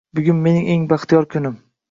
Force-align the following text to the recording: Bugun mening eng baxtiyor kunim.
Bugun 0.19 0.39
mening 0.45 0.65
eng 0.75 0.87
baxtiyor 0.95 1.31
kunim. 1.37 1.63